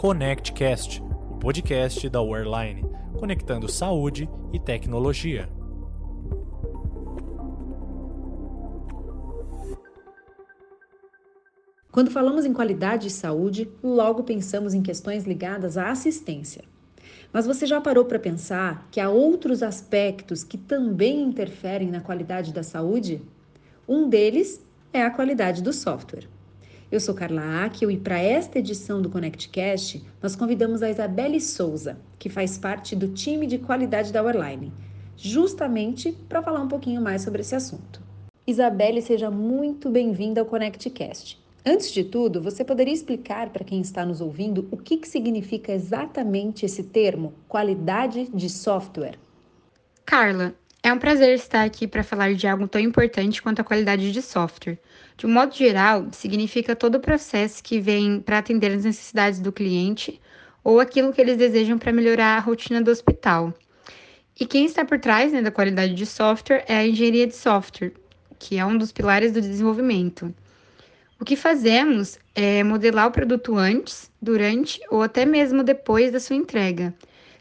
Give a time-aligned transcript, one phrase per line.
[0.00, 2.86] ConnectCast, o podcast da Wearline,
[3.18, 5.46] conectando saúde e tecnologia.
[11.92, 16.64] Quando falamos em qualidade de saúde, logo pensamos em questões ligadas à assistência.
[17.30, 22.54] Mas você já parou para pensar que há outros aspectos que também interferem na qualidade
[22.54, 23.20] da saúde?
[23.86, 24.64] Um deles
[24.94, 26.39] é a qualidade do software.
[26.90, 31.96] Eu sou Carla Akel e para esta edição do ConnectCast, nós convidamos a Isabelle Souza,
[32.18, 34.72] que faz parte do time de qualidade da Warline,
[35.16, 38.02] justamente para falar um pouquinho mais sobre esse assunto.
[38.44, 41.40] Isabelle, seja muito bem-vinda ao ConnectCast.
[41.64, 45.70] Antes de tudo, você poderia explicar para quem está nos ouvindo o que, que significa
[45.70, 49.16] exatamente esse termo, qualidade de software?
[50.04, 54.10] Carla, é um prazer estar aqui para falar de algo tão importante quanto a qualidade
[54.12, 54.78] de software.
[55.14, 59.52] De um modo geral, significa todo o processo que vem para atender as necessidades do
[59.52, 60.18] cliente
[60.64, 63.52] ou aquilo que eles desejam para melhorar a rotina do hospital.
[64.38, 67.92] E quem está por trás né, da qualidade de software é a engenharia de software,
[68.38, 70.34] que é um dos pilares do desenvolvimento.
[71.20, 76.36] O que fazemos é modelar o produto antes, durante ou até mesmo depois da sua
[76.36, 76.94] entrega,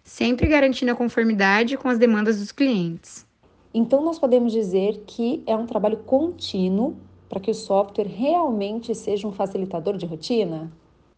[0.03, 3.28] sempre garantindo a conformidade com as demandas dos clientes.
[3.73, 6.97] Então, nós podemos dizer que é um trabalho contínuo
[7.29, 10.71] para que o software realmente seja um facilitador de rotina?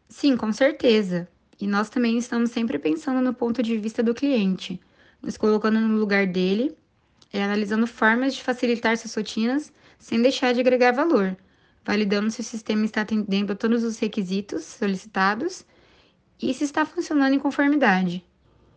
[0.09, 1.27] Sim, com certeza.
[1.59, 4.79] E nós também estamos sempre pensando no ponto de vista do cliente,
[5.21, 6.75] nos colocando no lugar dele
[7.33, 11.37] e analisando formas de facilitar suas rotinas sem deixar de agregar valor,
[11.85, 15.63] validando se o sistema está atendendo a todos os requisitos solicitados
[16.41, 18.25] e se está funcionando em conformidade.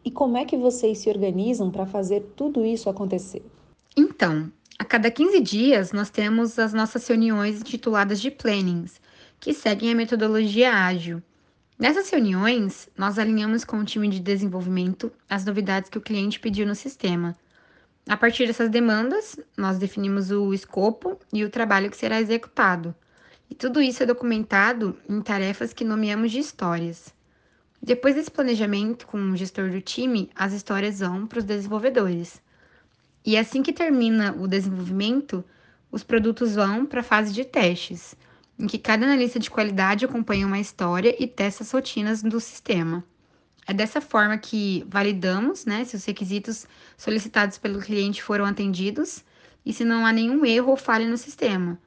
[0.04, 3.42] E como é que vocês se organizam para fazer tudo isso acontecer?
[4.24, 8.98] Então, a cada 15 dias nós temos as nossas reuniões intituladas de plannings,
[9.38, 11.22] que seguem a metodologia ágil.
[11.78, 16.66] Nessas reuniões, nós alinhamos com o time de desenvolvimento as novidades que o cliente pediu
[16.66, 17.36] no sistema.
[18.08, 22.94] A partir dessas demandas, nós definimos o escopo e o trabalho que será executado.
[23.50, 27.12] E tudo isso é documentado em tarefas que nomeamos de histórias.
[27.82, 32.42] Depois desse planejamento com o gestor do time, as histórias vão para os desenvolvedores.
[33.24, 35.42] E assim que termina o desenvolvimento,
[35.90, 38.14] os produtos vão para a fase de testes,
[38.58, 43.02] em que cada analista de qualidade acompanha uma história e testa as rotinas do sistema.
[43.66, 46.66] É dessa forma que validamos né, se os requisitos
[46.98, 49.24] solicitados pelo cliente foram atendidos
[49.64, 51.78] e se não há nenhum erro ou falha no sistema.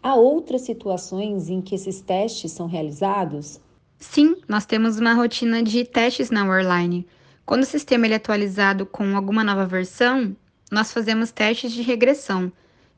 [0.00, 3.60] Há outras situações em que esses testes são realizados?
[3.98, 7.06] Sim, nós temos uma rotina de testes na Warline.
[7.44, 10.36] Quando o sistema é atualizado com alguma nova versão,
[10.70, 12.52] nós fazemos testes de regressão,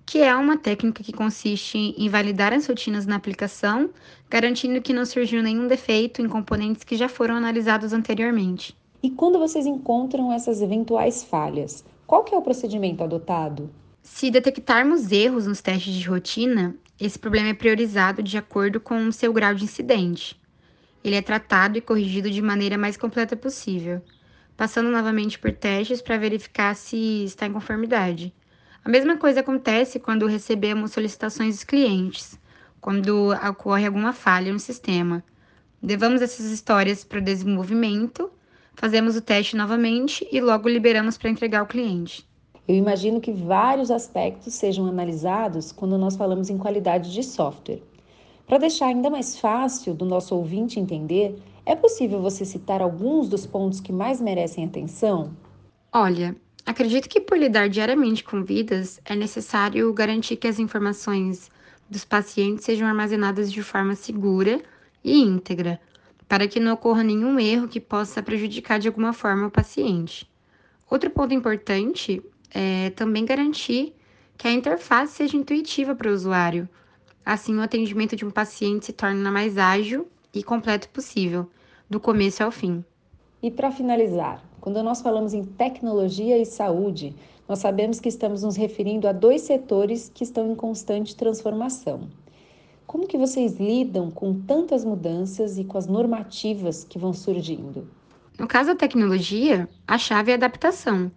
[0.05, 3.91] que é uma técnica que consiste em validar as rotinas na aplicação,
[4.31, 8.77] garantindo que não surgiu nenhum defeito em componentes que já foram analisados anteriormente.
[9.03, 13.69] E quando vocês encontram essas eventuais falhas, qual que é o procedimento adotado?
[14.01, 19.13] Se detectarmos erros nos testes de rotina, esse problema é priorizado de acordo com o
[19.13, 20.41] seu grau de incidente.
[21.03, 24.01] Ele é tratado e corrigido de maneira mais completa possível
[24.57, 28.35] passando novamente por testes para verificar se está em conformidade.
[28.85, 32.39] A mesma coisa acontece quando recebemos solicitações dos clientes,
[32.81, 35.23] quando ocorre alguma falha no sistema.
[35.83, 38.31] Levamos essas histórias para o desenvolvimento,
[38.75, 42.27] fazemos o teste novamente e logo liberamos para entregar ao cliente.
[42.67, 47.83] Eu imagino que vários aspectos sejam analisados quando nós falamos em qualidade de software.
[48.47, 51.37] Para deixar ainda mais fácil do nosso ouvinte entender,
[51.67, 55.37] é possível você citar alguns dos pontos que mais merecem atenção?
[55.93, 61.51] Olha, acredito que por lidar diariamente com vidas, é necessário garantir que as informações
[61.91, 64.63] dos pacientes sejam armazenadas de forma segura
[65.03, 65.81] e íntegra,
[66.29, 70.31] para que não ocorra nenhum erro que possa prejudicar de alguma forma o paciente.
[70.89, 72.23] Outro ponto importante
[72.55, 73.93] é também garantir
[74.39, 76.69] que a interface seja intuitiva para o usuário.
[77.25, 81.49] Assim, o atendimento de um paciente se torna mais ágil e completo possível,
[81.89, 82.85] do começo ao fim.
[83.43, 87.15] E para finalizar, quando nós falamos em tecnologia e saúde,
[87.49, 92.09] nós sabemos que estamos nos referindo a dois setores que estão em constante transformação.
[92.87, 97.89] Como que vocês lidam com tantas mudanças e com as normativas que vão surgindo?
[98.39, 101.11] No caso da tecnologia, a chave é a adaptação.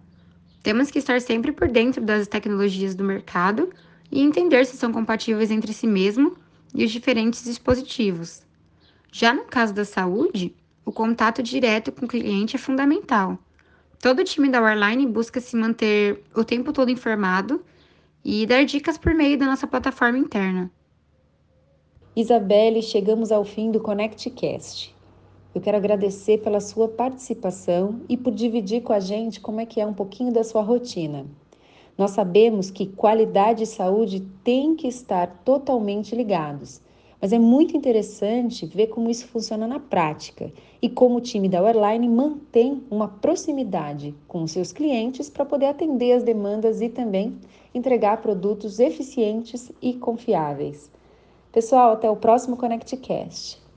[0.63, 3.69] Temos que estar sempre por dentro das tecnologias do mercado
[4.11, 6.37] e entender se são compatíveis entre si mesmo
[6.73, 8.47] e os diferentes dispositivos.
[9.11, 13.37] Já no caso da saúde, o contato direto com o cliente é fundamental.
[13.99, 17.63] Todo o time da Warline busca se manter o tempo todo informado
[18.23, 20.71] e dar dicas por meio da nossa plataforma interna.
[22.15, 24.95] Isabelle, chegamos ao fim do ConnectCast.
[25.53, 29.81] Eu quero agradecer pela sua participação e por dividir com a gente como é que
[29.81, 31.25] é um pouquinho da sua rotina.
[31.97, 36.81] Nós sabemos que qualidade e saúde têm que estar totalmente ligados,
[37.21, 40.51] mas é muito interessante ver como isso funciona na prática
[40.81, 45.67] e como o time da Airline mantém uma proximidade com os seus clientes para poder
[45.67, 47.37] atender as demandas e também
[47.73, 50.89] entregar produtos eficientes e confiáveis.
[51.51, 53.68] Pessoal, até o próximo ConnectCast.